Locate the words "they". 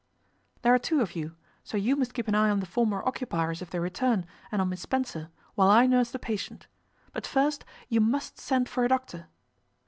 3.69-3.77